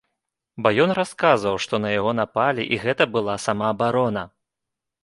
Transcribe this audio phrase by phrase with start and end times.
[0.63, 4.27] Бо ён расказваў, што на яго напалі і гэта была самаабарона.